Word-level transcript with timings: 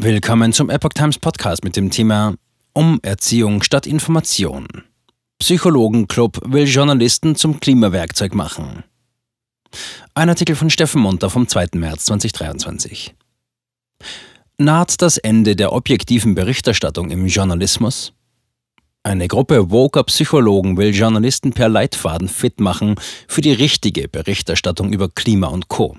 Willkommen 0.00 0.52
zum 0.52 0.70
Epoch 0.70 0.90
Times 0.90 1.18
Podcast 1.18 1.64
mit 1.64 1.74
dem 1.74 1.90
Thema 1.90 2.36
Umerziehung 2.72 3.64
statt 3.64 3.84
Information. 3.84 4.68
Psychologenclub 5.40 6.40
will 6.44 6.68
Journalisten 6.68 7.34
zum 7.34 7.58
Klimawerkzeug 7.58 8.32
machen. 8.32 8.84
Ein 10.14 10.28
Artikel 10.28 10.54
von 10.54 10.70
Steffen 10.70 11.02
Munter 11.02 11.30
vom 11.30 11.48
2. 11.48 11.70
März 11.74 12.04
2023. 12.04 13.16
Naht 14.58 15.02
das 15.02 15.18
Ende 15.18 15.56
der 15.56 15.72
objektiven 15.72 16.36
Berichterstattung 16.36 17.10
im 17.10 17.26
Journalismus? 17.26 18.12
Eine 19.04 19.28
Gruppe 19.28 19.70
woker 19.70 20.02
Psychologen 20.04 20.76
will 20.76 20.94
Journalisten 20.94 21.52
per 21.52 21.68
Leitfaden 21.68 22.28
fit 22.28 22.60
machen 22.60 22.96
für 23.26 23.40
die 23.40 23.52
richtige 23.52 24.08
Berichterstattung 24.08 24.92
über 24.92 25.08
Klima 25.08 25.46
und 25.46 25.68
Co. 25.68 25.96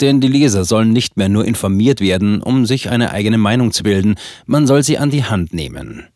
Denn 0.00 0.20
die 0.20 0.28
Leser 0.28 0.64
sollen 0.64 0.92
nicht 0.92 1.16
mehr 1.16 1.28
nur 1.28 1.44
informiert 1.46 2.00
werden, 2.00 2.42
um 2.42 2.66
sich 2.66 2.90
eine 2.90 3.10
eigene 3.10 3.38
Meinung 3.38 3.72
zu 3.72 3.82
bilden, 3.82 4.16
man 4.46 4.66
soll 4.66 4.82
sie 4.82 4.98
an 4.98 5.10
die 5.10 5.24
Hand 5.24 5.54
nehmen. 5.54 6.08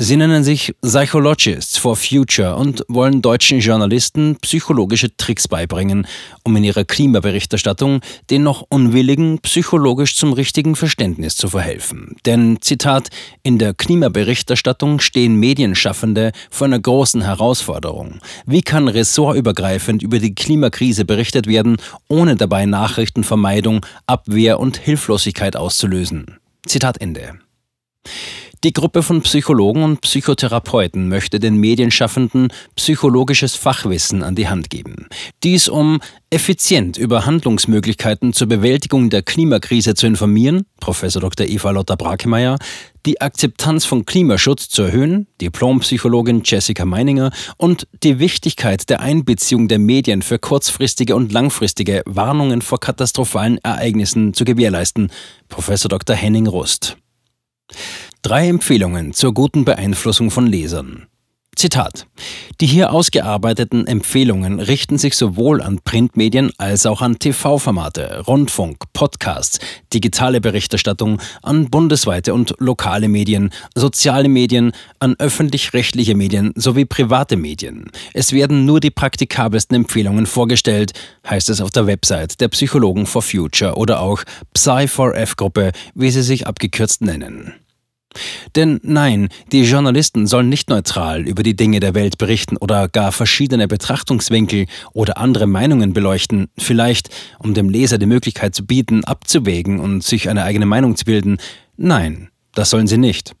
Sie 0.00 0.16
nennen 0.16 0.44
sich 0.44 0.72
Psychologists 0.80 1.76
for 1.76 1.96
Future 1.96 2.54
und 2.54 2.84
wollen 2.86 3.20
deutschen 3.20 3.58
Journalisten 3.58 4.36
psychologische 4.40 5.16
Tricks 5.16 5.48
beibringen, 5.48 6.06
um 6.44 6.54
in 6.54 6.62
ihrer 6.62 6.84
Klimaberichterstattung 6.84 8.00
den 8.30 8.44
noch 8.44 8.64
Unwilligen 8.68 9.40
psychologisch 9.40 10.14
zum 10.14 10.34
richtigen 10.34 10.76
Verständnis 10.76 11.34
zu 11.34 11.48
verhelfen. 11.48 12.14
Denn, 12.26 12.58
Zitat, 12.60 13.08
in 13.42 13.58
der 13.58 13.74
Klimaberichterstattung 13.74 15.00
stehen 15.00 15.34
Medienschaffende 15.34 16.30
vor 16.48 16.66
einer 16.68 16.78
großen 16.78 17.22
Herausforderung. 17.22 18.20
Wie 18.46 18.62
kann 18.62 18.86
ressortübergreifend 18.86 20.04
über 20.04 20.20
die 20.20 20.36
Klimakrise 20.36 21.06
berichtet 21.06 21.48
werden, 21.48 21.76
ohne 22.06 22.36
dabei 22.36 22.66
Nachrichtenvermeidung, 22.66 23.84
Abwehr 24.06 24.60
und 24.60 24.76
Hilflosigkeit 24.76 25.56
auszulösen? 25.56 26.38
Zitat 26.64 27.00
Ende. 27.00 27.40
Die 28.64 28.72
Gruppe 28.72 29.04
von 29.04 29.22
Psychologen 29.22 29.84
und 29.84 30.00
Psychotherapeuten 30.00 31.08
möchte 31.08 31.38
den 31.38 31.58
Medienschaffenden 31.58 32.48
psychologisches 32.74 33.54
Fachwissen 33.54 34.24
an 34.24 34.34
die 34.34 34.48
Hand 34.48 34.68
geben. 34.68 35.06
Dies 35.44 35.68
um 35.68 36.00
effizient 36.30 36.96
über 36.96 37.24
Handlungsmöglichkeiten 37.24 38.32
zur 38.32 38.48
Bewältigung 38.48 39.10
der 39.10 39.22
Klimakrise 39.22 39.94
zu 39.94 40.08
informieren, 40.08 40.64
Professor 40.80 41.22
Dr. 41.22 41.46
Eva 41.46 41.70
Lotta 41.70 41.94
Brakemeyer, 41.94 42.58
die 43.06 43.20
Akzeptanz 43.20 43.84
von 43.84 44.04
Klimaschutz 44.04 44.68
zu 44.68 44.82
erhöhen, 44.82 45.28
Diplompsychologin 45.40 46.42
Jessica 46.44 46.84
Meininger 46.84 47.30
und 47.58 47.86
die 48.02 48.18
Wichtigkeit 48.18 48.90
der 48.90 48.98
Einbeziehung 48.98 49.68
der 49.68 49.78
Medien 49.78 50.20
für 50.20 50.40
kurzfristige 50.40 51.14
und 51.14 51.30
langfristige 51.30 52.02
Warnungen 52.06 52.60
vor 52.62 52.80
katastrophalen 52.80 53.58
Ereignissen 53.58 54.34
zu 54.34 54.44
gewährleisten, 54.44 55.12
Professor 55.48 55.88
Dr. 55.88 56.16
Henning 56.16 56.48
Rust. 56.48 56.96
Drei 58.22 58.48
Empfehlungen 58.48 59.12
zur 59.12 59.32
guten 59.32 59.64
Beeinflussung 59.64 60.32
von 60.32 60.46
Lesern. 60.46 61.06
Zitat. 61.54 62.06
Die 62.60 62.66
hier 62.66 62.92
ausgearbeiteten 62.92 63.86
Empfehlungen 63.86 64.58
richten 64.58 64.98
sich 64.98 65.14
sowohl 65.14 65.62
an 65.62 65.80
Printmedien 65.82 66.50
als 66.58 66.84
auch 66.84 67.00
an 67.00 67.20
TV-Formate, 67.20 68.24
Rundfunk, 68.26 68.92
Podcasts, 68.92 69.60
digitale 69.94 70.40
Berichterstattung, 70.40 71.20
an 71.42 71.70
bundesweite 71.70 72.34
und 72.34 72.54
lokale 72.58 73.08
Medien, 73.08 73.50
soziale 73.76 74.28
Medien, 74.28 74.72
an 74.98 75.14
öffentlich-rechtliche 75.18 76.16
Medien 76.16 76.52
sowie 76.56 76.84
private 76.84 77.36
Medien. 77.36 77.90
Es 78.14 78.32
werden 78.32 78.64
nur 78.64 78.80
die 78.80 78.90
praktikabelsten 78.90 79.76
Empfehlungen 79.76 80.26
vorgestellt, 80.26 80.92
heißt 81.28 81.50
es 81.50 81.60
auf 81.60 81.70
der 81.70 81.86
Website 81.86 82.40
der 82.40 82.48
Psychologen 82.48 83.06
for 83.06 83.22
Future 83.22 83.76
oder 83.76 84.00
auch 84.00 84.24
Psy4F-Gruppe, 84.56 85.70
wie 85.94 86.10
sie 86.10 86.22
sich 86.22 86.48
abgekürzt 86.48 87.00
nennen. 87.00 87.54
Denn 88.56 88.80
nein, 88.82 89.28
die 89.52 89.62
Journalisten 89.62 90.26
sollen 90.26 90.48
nicht 90.48 90.70
neutral 90.70 91.26
über 91.26 91.42
die 91.42 91.56
Dinge 91.56 91.80
der 91.80 91.94
Welt 91.94 92.18
berichten 92.18 92.56
oder 92.56 92.88
gar 92.88 93.12
verschiedene 93.12 93.68
Betrachtungswinkel 93.68 94.66
oder 94.92 95.18
andere 95.18 95.46
Meinungen 95.46 95.92
beleuchten, 95.92 96.48
vielleicht 96.58 97.10
um 97.38 97.54
dem 97.54 97.68
Leser 97.68 97.98
die 97.98 98.06
Möglichkeit 98.06 98.54
zu 98.54 98.64
bieten, 98.64 99.04
abzuwägen 99.04 99.78
und 99.80 100.02
sich 100.02 100.28
eine 100.28 100.44
eigene 100.44 100.66
Meinung 100.66 100.96
zu 100.96 101.04
bilden. 101.04 101.38
Nein, 101.76 102.30
das 102.54 102.70
sollen 102.70 102.86
sie 102.86 102.98
nicht. 102.98 103.34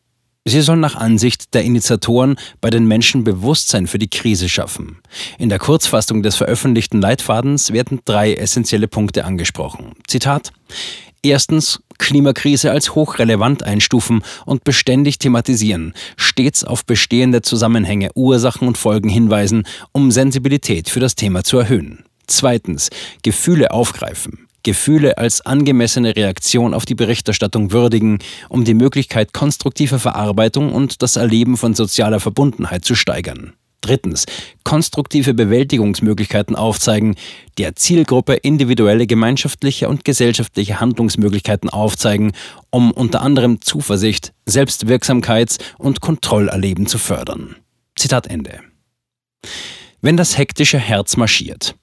Sie 0.44 0.62
sollen 0.62 0.80
nach 0.80 0.94
Ansicht 0.94 1.52
der 1.54 1.64
Initiatoren 1.64 2.36
bei 2.62 2.70
den 2.70 2.86
Menschen 2.86 3.22
Bewusstsein 3.22 3.86
für 3.86 3.98
die 3.98 4.08
Krise 4.08 4.48
schaffen. 4.48 4.98
In 5.38 5.50
der 5.50 5.58
Kurzfassung 5.58 6.22
des 6.22 6.36
veröffentlichten 6.36 7.02
Leitfadens 7.02 7.72
werden 7.72 8.00
drei 8.06 8.34
essentielle 8.34 8.88
Punkte 8.88 9.26
angesprochen. 9.26 9.92
Zitat 10.06 10.52
Erstens 11.22 11.80
Klimakrise 11.98 12.70
als 12.70 12.94
hochrelevant 12.94 13.62
einstufen 13.62 14.22
und 14.46 14.64
beständig 14.64 15.18
thematisieren, 15.18 15.94
stets 16.16 16.64
auf 16.64 16.84
bestehende 16.84 17.42
Zusammenhänge, 17.42 18.10
Ursachen 18.14 18.66
und 18.66 18.78
Folgen 18.78 19.08
hinweisen, 19.08 19.64
um 19.92 20.10
Sensibilität 20.10 20.88
für 20.88 21.00
das 21.00 21.14
Thema 21.14 21.44
zu 21.44 21.58
erhöhen. 21.58 22.04
Zweitens 22.26 22.90
Gefühle 23.22 23.70
aufgreifen. 23.70 24.48
Gefühle 24.62 25.18
als 25.18 25.40
angemessene 25.46 26.16
Reaktion 26.16 26.74
auf 26.74 26.84
die 26.84 26.94
Berichterstattung 26.94 27.72
würdigen, 27.72 28.18
um 28.48 28.64
die 28.64 28.74
Möglichkeit 28.74 29.32
konstruktiver 29.32 29.98
Verarbeitung 29.98 30.72
und 30.72 31.02
das 31.02 31.16
Erleben 31.16 31.56
von 31.56 31.74
sozialer 31.74 32.20
Verbundenheit 32.20 32.84
zu 32.84 32.94
steigern. 32.94 33.54
Drittens, 33.80 34.26
konstruktive 34.64 35.34
Bewältigungsmöglichkeiten 35.34 36.56
aufzeigen, 36.56 37.14
der 37.58 37.76
Zielgruppe 37.76 38.34
individuelle 38.34 39.06
gemeinschaftliche 39.06 39.88
und 39.88 40.04
gesellschaftliche 40.04 40.80
Handlungsmöglichkeiten 40.80 41.70
aufzeigen, 41.70 42.32
um 42.70 42.90
unter 42.90 43.22
anderem 43.22 43.60
Zuversicht, 43.60 44.32
Selbstwirksamkeits- 44.48 45.58
und 45.78 46.00
Kontrollerleben 46.00 46.86
zu 46.86 46.98
fördern. 46.98 47.56
Zitat 47.94 48.26
Ende. 48.26 48.60
Wenn 50.00 50.16
das 50.16 50.38
hektische 50.38 50.78
Herz 50.78 51.16
marschiert. 51.16 51.76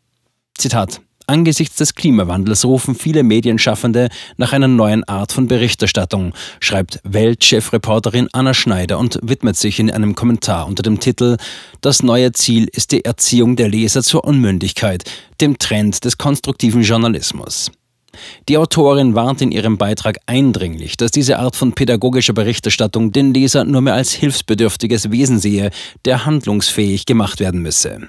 Zitat 0.58 1.02
Angesichts 1.28 1.78
des 1.78 1.96
Klimawandels 1.96 2.66
rufen 2.66 2.96
viele 2.96 3.24
Medienschaffende 3.24 4.10
nach 4.38 4.54
einer 4.54 4.68
neuen 4.68 5.04
Art 5.06 5.32
von 5.32 5.48
Berichterstattung, 5.48 6.34
schreibt 6.60 7.00
Weltchefreporterin 7.04 8.30
Anna 8.32 8.54
Schneider 8.54 9.00
und 9.00 9.20
widmet 9.24 9.58
sich 9.58 9.80
in 9.80 9.90
einem 9.90 10.16
Kommentar 10.16 10.68
unter 10.68 10.84
dem 10.84 11.00
Titel 11.00 11.38
Das 11.82 12.04
neue 12.04 12.32
Ziel 12.32 12.68
ist 12.72 12.92
die 12.92 13.06
Erziehung 13.06 13.56
der 13.56 13.70
Leser 13.70 14.04
zur 14.04 14.24
Unmündigkeit, 14.24 15.04
dem 15.42 15.58
Trend 15.58 16.06
des 16.06 16.18
konstruktiven 16.18 16.84
Journalismus. 16.84 17.72
Die 18.48 18.58
Autorin 18.58 19.16
warnt 19.16 19.42
in 19.42 19.52
ihrem 19.52 19.78
Beitrag 19.78 20.18
eindringlich, 20.26 20.98
dass 20.98 21.12
diese 21.12 21.40
Art 21.40 21.56
von 21.56 21.74
pädagogischer 21.74 22.34
Berichterstattung 22.34 23.12
den 23.12 23.34
Leser 23.34 23.64
nur 23.64 23.82
mehr 23.82 23.94
als 23.94 24.14
hilfsbedürftiges 24.14 25.12
Wesen 25.12 25.40
sehe, 25.40 25.72
der 26.06 26.26
handlungsfähig 26.26 27.06
gemacht 27.06 27.40
werden 27.40 27.62
müsse. 27.62 28.08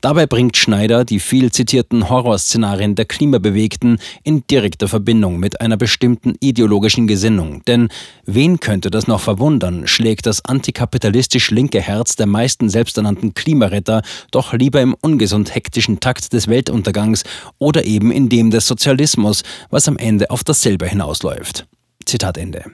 Dabei 0.00 0.26
bringt 0.26 0.56
Schneider 0.56 1.04
die 1.04 1.20
viel 1.20 1.52
zitierten 1.52 2.08
Horrorszenarien 2.08 2.94
der 2.94 3.04
Klimabewegten 3.04 3.98
in 4.24 4.46
direkter 4.46 4.88
Verbindung 4.88 5.38
mit 5.38 5.60
einer 5.60 5.76
bestimmten 5.76 6.34
ideologischen 6.40 7.06
Gesinnung. 7.06 7.62
Denn 7.66 7.88
wen 8.24 8.60
könnte 8.60 8.90
das 8.90 9.06
noch 9.06 9.20
verwundern, 9.20 9.86
schlägt 9.86 10.26
das 10.26 10.44
antikapitalistisch 10.44 11.50
linke 11.50 11.80
Herz 11.80 12.16
der 12.16 12.26
meisten 12.26 12.70
selbsternannten 12.70 13.34
Klimaretter 13.34 14.02
doch 14.30 14.52
lieber 14.52 14.80
im 14.80 14.94
ungesund 15.00 15.54
hektischen 15.54 16.00
Takt 16.00 16.32
des 16.32 16.48
Weltuntergangs 16.48 17.24
oder 17.58 17.84
eben 17.84 18.10
in 18.10 18.28
dem 18.28 18.50
des 18.50 18.66
Sozialismus, 18.66 19.42
was 19.68 19.88
am 19.88 19.98
Ende 19.98 20.30
auf 20.30 20.44
dasselbe 20.44 20.86
hinausläuft. 20.86 21.66
Zitat 22.06 22.38
Ende. 22.38 22.64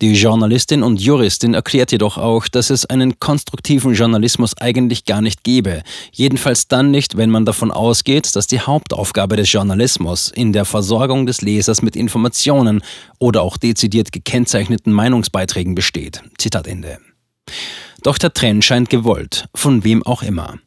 Die 0.00 0.12
Journalistin 0.12 0.84
und 0.84 1.00
Juristin 1.00 1.54
erklärt 1.54 1.90
jedoch 1.90 2.18
auch, 2.18 2.46
dass 2.46 2.70
es 2.70 2.86
einen 2.86 3.18
konstruktiven 3.18 3.94
Journalismus 3.94 4.56
eigentlich 4.56 5.04
gar 5.04 5.20
nicht 5.20 5.42
gebe. 5.42 5.82
Jedenfalls 6.12 6.68
dann 6.68 6.92
nicht, 6.92 7.16
wenn 7.16 7.30
man 7.30 7.44
davon 7.44 7.72
ausgeht, 7.72 8.36
dass 8.36 8.46
die 8.46 8.60
Hauptaufgabe 8.60 9.36
des 9.36 9.50
Journalismus 9.50 10.30
in 10.30 10.52
der 10.52 10.64
Versorgung 10.64 11.26
des 11.26 11.40
Lesers 11.40 11.82
mit 11.82 11.96
Informationen 11.96 12.82
oder 13.18 13.42
auch 13.42 13.56
dezidiert 13.56 14.12
gekennzeichneten 14.12 14.92
Meinungsbeiträgen 14.92 15.74
besteht. 15.74 16.22
Zitat 16.38 16.68
Ende. 16.68 16.98
Doch 18.02 18.18
der 18.18 18.32
Trend 18.32 18.64
scheint 18.64 18.90
gewollt, 18.90 19.48
von 19.54 19.82
wem 19.82 20.06
auch 20.06 20.22
immer. 20.22 20.58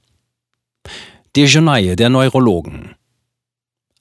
Die 1.37 1.45
Journaille 1.45 1.95
der 1.95 2.09
Neurologen. 2.09 2.95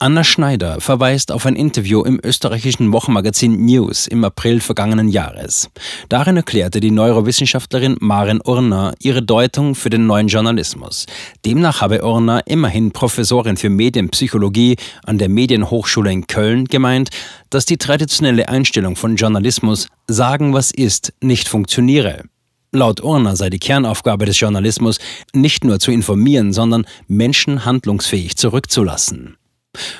Anna 0.01 0.23
Schneider 0.23 0.81
verweist 0.81 1.31
auf 1.31 1.45
ein 1.45 1.55
Interview 1.55 2.01
im 2.01 2.19
österreichischen 2.23 2.91
Wochenmagazin 2.91 3.63
News 3.63 4.07
im 4.07 4.23
April 4.23 4.59
vergangenen 4.59 5.09
Jahres. 5.09 5.69
Darin 6.09 6.37
erklärte 6.37 6.79
die 6.79 6.89
Neurowissenschaftlerin 6.89 7.97
Maren 7.99 8.41
Urner 8.43 8.95
ihre 8.97 9.21
Deutung 9.21 9.75
für 9.75 9.91
den 9.91 10.07
neuen 10.07 10.27
Journalismus. 10.27 11.05
Demnach 11.45 11.81
habe 11.81 12.03
Urner, 12.03 12.41
immerhin 12.47 12.89
Professorin 12.89 13.57
für 13.57 13.69
Medienpsychologie 13.69 14.77
an 15.05 15.19
der 15.19 15.29
Medienhochschule 15.29 16.11
in 16.11 16.25
Köln, 16.25 16.65
gemeint, 16.65 17.11
dass 17.51 17.67
die 17.67 17.77
traditionelle 17.77 18.49
Einstellung 18.49 18.95
von 18.95 19.17
Journalismus 19.17 19.87
sagen, 20.07 20.51
was 20.51 20.71
ist, 20.71 21.13
nicht 21.21 21.47
funktioniere. 21.47 22.23
Laut 22.71 23.03
Urner 23.03 23.35
sei 23.35 23.51
die 23.51 23.59
Kernaufgabe 23.59 24.25
des 24.25 24.39
Journalismus 24.39 24.97
nicht 25.31 25.63
nur 25.63 25.77
zu 25.77 25.91
informieren, 25.91 26.53
sondern 26.53 26.87
Menschen 27.07 27.65
handlungsfähig 27.65 28.35
zurückzulassen. 28.35 29.37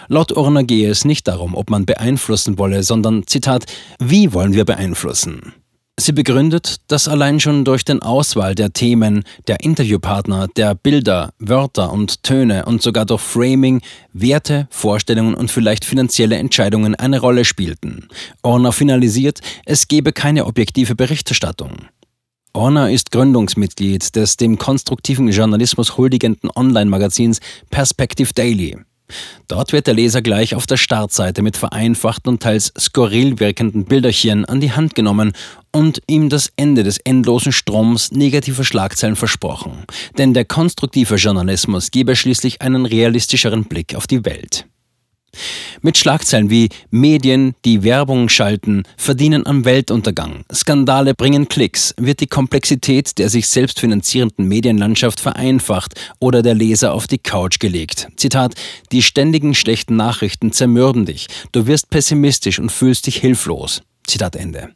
Laut 0.07 0.35
Urner 0.35 0.63
gehe 0.63 0.89
es 0.89 1.06
nicht 1.06 1.27
darum, 1.27 1.56
ob 1.56 1.69
man 1.69 1.85
beeinflussen 1.85 2.57
wolle, 2.57 2.83
sondern, 2.83 3.25
Zitat, 3.27 3.65
wie 4.00 4.33
wollen 4.33 4.53
wir 4.53 4.65
beeinflussen? 4.65 5.53
Sie 6.00 6.13
begründet, 6.13 6.77
dass 6.88 7.07
allein 7.07 7.39
schon 7.39 7.63
durch 7.63 7.85
den 7.85 8.01
Auswahl 8.01 8.56
der 8.56 8.73
Themen, 8.73 9.23
der 9.47 9.59
Interviewpartner, 9.59 10.47
der 10.47 10.73
Bilder, 10.73 11.31
Wörter 11.38 11.94
und 11.94 12.23
Töne 12.23 12.65
und 12.65 12.81
sogar 12.81 13.06
durch 13.06 13.21
Framing 13.21 13.81
Werte, 14.12 14.68
Vorstellungen 14.71 15.35
und 15.35 15.51
vielleicht 15.51 15.85
finanzielle 15.85 16.38
Entscheidungen 16.38 16.95
eine 16.95 17.19
Rolle 17.19 17.45
spielten. 17.45 18.07
Orner 18.41 18.71
finalisiert, 18.71 19.41
es 19.65 19.88
gebe 19.88 20.12
keine 20.12 20.47
objektive 20.47 20.95
Berichterstattung. 20.95 21.85
Orner 22.53 22.89
ist 22.89 23.12
Gründungsmitglied 23.12 24.15
des 24.15 24.38
dem 24.38 24.57
konstruktiven 24.57 25.29
Journalismus 25.29 25.97
huldigenden 25.97 26.50
Online-Magazins 26.56 27.39
Perspective 27.69 28.33
Daily. 28.33 28.77
Dort 29.47 29.73
wird 29.73 29.87
der 29.87 29.93
Leser 29.93 30.21
gleich 30.21 30.55
auf 30.55 30.65
der 30.65 30.77
Startseite 30.77 31.41
mit 31.41 31.57
vereinfachten 31.57 32.33
und 32.33 32.43
teils 32.43 32.73
skurril 32.77 33.39
wirkenden 33.39 33.85
Bilderchen 33.85 34.45
an 34.45 34.59
die 34.59 34.71
Hand 34.71 34.95
genommen 34.95 35.33
und 35.71 36.01
ihm 36.07 36.29
das 36.29 36.51
Ende 36.55 36.83
des 36.83 36.97
endlosen 36.97 37.51
Stroms 37.51 38.11
negativer 38.11 38.63
Schlagzeilen 38.63 39.15
versprochen. 39.15 39.85
Denn 40.17 40.33
der 40.33 40.45
konstruktive 40.45 41.15
Journalismus 41.15 41.91
gebe 41.91 42.15
schließlich 42.15 42.61
einen 42.61 42.85
realistischeren 42.85 43.65
Blick 43.65 43.95
auf 43.95 44.07
die 44.07 44.25
Welt. 44.25 44.65
Mit 45.83 45.98
Schlagzeilen 45.98 46.51
wie 46.51 46.69
Medien, 46.92 47.56
die 47.66 47.81
Werbung 47.81 48.30
schalten, 48.30 48.83
verdienen 48.98 49.48
am 49.48 49.66
Weltuntergang, 49.66 50.45
Skandale 50.54 51.16
bringen 51.16 51.48
Klicks, 51.48 51.95
wird 51.98 52.19
die 52.19 52.28
Komplexität 52.28 53.18
der 53.18 53.30
sich 53.30 53.48
selbst 53.48 53.80
finanzierenden 53.80 54.48
Medienlandschaft 54.48 55.19
vereinfacht 55.19 56.00
oder 56.19 56.44
der 56.44 56.54
Leser 56.54 56.94
auf 56.94 57.07
die 57.07 57.18
Couch 57.18 57.60
gelegt. 57.60 58.10
Zitat, 58.16 58.54
die 58.92 59.01
ständigen 59.01 59.56
schlechten 59.56 59.95
Nachrichten 59.95 60.51
zermürben 60.51 61.06
dich, 61.06 61.25
du 61.51 61.66
wirst 61.66 61.89
pessimistisch 61.89 62.60
und 62.60 62.72
fühlst 62.72 63.07
dich 63.07 63.18
hilflos. 63.18 63.81
Zitat 64.06 64.36
Ende. 64.36 64.69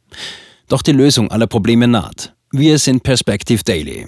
Doch 0.67 0.81
die 0.81 0.91
Lösung 0.91 1.29
aller 1.29 1.47
Probleme 1.47 1.87
naht. 1.87 2.33
Wir 2.51 2.79
sind 2.79 3.03
Perspective 3.03 3.63
Daily. 3.63 4.07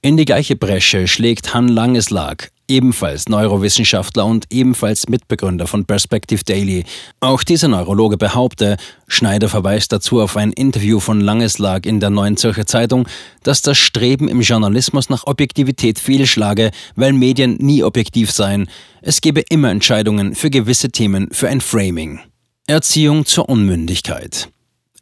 In 0.00 0.16
die 0.16 0.24
gleiche 0.24 0.56
Bresche 0.56 1.06
schlägt 1.06 1.54
Han 1.54 1.68
Langeslag, 1.68 2.50
ebenfalls 2.66 3.28
Neurowissenschaftler 3.28 4.26
und 4.26 4.46
ebenfalls 4.50 5.08
Mitbegründer 5.08 5.66
von 5.66 5.84
Perspective 5.84 6.42
Daily. 6.42 6.84
Auch 7.20 7.44
dieser 7.44 7.68
Neurologe 7.68 8.16
behaupte, 8.16 8.78
Schneider 9.06 9.48
verweist 9.48 9.92
dazu 9.92 10.20
auf 10.20 10.36
ein 10.36 10.52
Interview 10.52 10.98
von 10.98 11.20
Langeslag 11.20 11.86
in 11.86 12.00
der 12.00 12.10
Neuen 12.10 12.36
Zürcher 12.36 12.66
Zeitung, 12.66 13.06
dass 13.44 13.62
das 13.62 13.78
Streben 13.78 14.28
im 14.28 14.40
Journalismus 14.40 15.08
nach 15.08 15.26
Objektivität 15.26 16.00
fehlschlage, 16.00 16.70
weil 16.96 17.12
Medien 17.12 17.56
nie 17.60 17.84
objektiv 17.84 18.32
seien. 18.32 18.68
Es 19.02 19.20
gebe 19.20 19.42
immer 19.50 19.70
Entscheidungen 19.70 20.34
für 20.34 20.50
gewisse 20.50 20.90
Themen 20.90 21.28
für 21.30 21.48
ein 21.48 21.60
Framing. 21.60 22.20
Erziehung 22.66 23.26
zur 23.26 23.48
Unmündigkeit. 23.48 24.48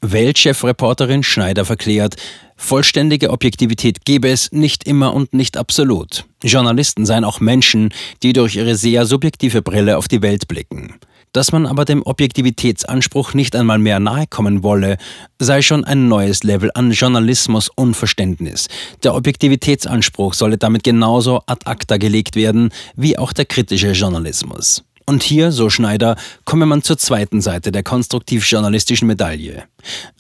Weltchefreporterin 0.03 1.23
Schneider 1.23 1.65
verklärt, 1.65 2.17
vollständige 2.57 3.31
Objektivität 3.31 4.05
gebe 4.05 4.29
es 4.31 4.51
nicht 4.53 4.85
immer 4.85 5.15
und 5.15 5.35
nicht 5.35 5.57
absolut. 5.57 6.25
Journalisten 6.43 7.05
seien 7.05 7.25
auch 7.25 7.41
Menschen, 7.41 7.93
die 8.23 8.33
durch 8.33 8.57
ihre 8.57 8.77
sehr 8.77 9.05
subjektive 9.07 9.63
Brille 9.63 9.99
auf 9.99 10.09
die 10.09 10.23
Welt 10.23 10.49
blicken. 10.49 10.95
Dass 11.33 11.53
man 11.53 11.67
aber 11.67 11.85
dem 11.85 12.03
Objektivitätsanspruch 12.03 13.35
nicht 13.35 13.55
einmal 13.55 13.79
mehr 13.79 14.01
nahe 14.01 14.27
kommen 14.27 14.65
wolle, 14.65 14.97
sei 15.39 15.63
schon 15.63 15.85
ein 15.85 16.09
neues 16.09 16.43
Level 16.43 16.71
an 16.75 16.91
Journalismus-Unverständnis. 16.91 18.67
Der 19.05 19.15
Objektivitätsanspruch 19.15 20.35
solle 20.35 20.59
damit 20.59 20.83
genauso 20.83 21.43
ad 21.47 21.67
acta 21.67 21.99
gelegt 21.99 22.35
werden 22.35 22.71
wie 22.97 23.17
auch 23.17 23.33
der 23.33 23.45
kritische 23.45 23.93
Journalismus. 23.93 24.83
Und 25.11 25.25
hier, 25.25 25.51
so 25.51 25.71
Schneider, 25.71 26.15
komme 26.45 26.67
man 26.67 26.85
zur 26.85 26.97
zweiten 26.97 27.41
Seite 27.41 27.73
der 27.73 27.83
konstruktiv-journalistischen 27.83 29.09
Medaille. 29.09 29.65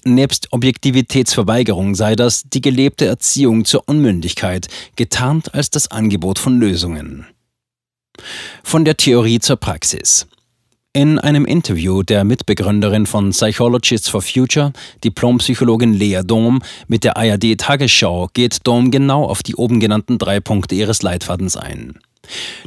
Nebst 0.02 0.48
Objektivitätsverweigerung 0.50 1.94
sei 1.94 2.16
das 2.16 2.42
die 2.42 2.60
gelebte 2.60 3.06
Erziehung 3.06 3.64
zur 3.64 3.84
Unmündigkeit, 3.87 4.66
getarnt 4.96 5.54
als 5.54 5.70
das 5.70 5.92
Angebot 5.92 6.40
von 6.40 6.58
Lösungen. 6.58 7.28
Von 8.64 8.84
der 8.84 8.96
Theorie 8.96 9.38
zur 9.38 9.58
Praxis. 9.58 10.26
In 10.92 11.20
einem 11.20 11.44
Interview 11.44 12.02
der 12.02 12.25
Mitbegründerin 12.25 13.06
von 13.06 13.31
Psychologists 13.31 14.08
for 14.08 14.22
Future, 14.22 14.72
Diplompsychologin 15.04 15.94
Lea 15.94 16.22
Dom, 16.25 16.62
mit 16.88 17.04
der 17.04 17.16
ARD 17.16 17.56
Tagesschau 17.58 18.28
geht 18.34 18.66
Dom 18.66 18.90
genau 18.90 19.22
auf 19.22 19.44
die 19.44 19.54
oben 19.54 19.78
genannten 19.78 20.19
drei 20.19 20.40
Punkte 20.40 20.75
ihres 20.75 21.02
Leitfadens 21.02 21.56
ein. 21.56 22.00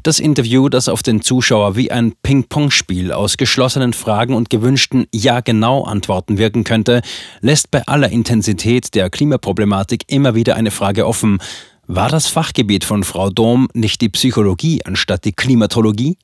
Das 0.04 0.19
Interview, 0.19 0.69
das 0.69 0.89
auf 0.89 1.04
den 1.04 1.21
Zuschauer 1.21 1.75
wie 1.75 1.92
ein 1.92 2.13
Ping-Pong-Spiel 2.24 3.12
aus 3.12 3.38
geschlossenen 3.38 3.94
Fragen 3.94 4.33
und 4.33 4.50
gewünschten 4.50 5.07
Ja-genau-Antworten 5.13 6.38
wirken 6.38 6.63
könnte, 6.63 7.01
lässt 7.42 7.71
bei 7.71 7.86
aller 7.86 8.10
Intensität 8.10 8.95
der 8.95 9.10
Klimaproblematik 9.10 10.04
immer 10.07 10.36
wieder 10.36 10.56
eine 10.56 10.71
Frage 10.71 11.07
offen. 11.07 11.39
War 11.88 12.10
das 12.10 12.27
Fachgebiet 12.27 12.86
von 12.86 13.04
Frau 13.04 13.30
Dom 13.30 13.68
nicht 13.74 14.01
die 14.01 14.10
Psychologie 14.10 14.81
anstatt 14.86 15.25
die 15.25 15.33
Klimatologie? 15.33 16.18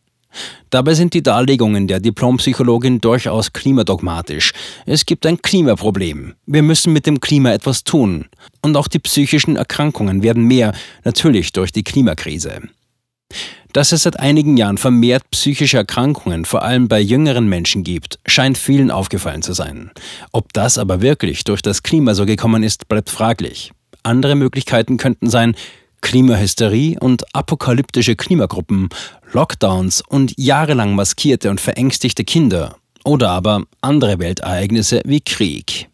Dabei 0.70 0.94
sind 0.94 1.14
die 1.14 1.24
Darlegungen 1.24 1.88
der 1.88 2.00
Diplompsychologin 2.00 3.02
durchaus 3.02 3.52
klimadogmatisch. 3.52 4.54
Es 4.86 5.06
gibt 5.06 5.26
ein 5.26 5.42
Klimaproblem. 5.42 6.36
Wir 6.46 6.62
müssen 6.62 6.94
mit 6.94 7.08
dem 7.08 7.20
Klima 7.20 7.52
etwas 7.52 7.84
tun. 7.84 8.26
Und 8.62 8.78
auch 8.78 8.88
die 8.88 9.00
psychischen 9.00 9.56
Erkrankungen 9.56 10.22
werden 10.22 10.44
mehr, 10.44 10.74
natürlich 11.04 11.52
durch 11.54 11.72
die 11.72 11.84
Klimakrise. 11.84 12.62
Dass 13.74 13.92
es 13.92 14.04
seit 14.04 14.20
einigen 14.20 14.58
Jahren 14.58 14.80
vermehrt 14.80 15.30
psychische 15.30 15.78
Erkrankungen, 15.78 16.46
vor 16.46 16.64
allem 16.64 16.88
bei 16.88 17.00
jüngeren 17.00 17.48
Menschen 17.48 17.84
gibt, 17.84 18.20
scheint 18.26 18.58
vielen 18.58 18.90
aufgefallen 18.90 19.44
zu 19.44 19.54
sein. 19.54 19.92
Ob 20.32 20.52
das 20.54 20.80
aber 20.80 21.02
wirklich 21.02 21.44
durch 21.44 21.62
das 21.62 21.84
Klima 21.84 22.16
so 22.16 22.26
gekommen 22.26 22.64
ist, 22.64 22.88
bleibt 22.88 23.12
fraglich. 23.12 23.72
Andere 24.02 24.36
Möglichkeiten 24.36 24.98
könnten 24.98 25.30
sein 25.30 25.56
Klimahysterie 26.02 26.98
und 27.00 27.24
apokalyptische 27.36 28.16
Klimagruppen, 28.16 28.90
Lockdowns 29.34 30.02
und 30.08 30.34
jahrelang 30.38 30.96
maskierte 30.96 31.52
und 31.52 31.62
verängstigte 31.62 32.24
Kinder 32.24 32.78
oder 33.04 33.30
aber 33.30 33.64
andere 33.82 34.18
Weltereignisse 34.18 35.02
wie 35.06 35.22
Krieg. 35.22 35.90